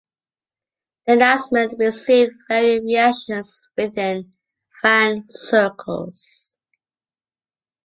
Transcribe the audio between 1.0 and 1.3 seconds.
The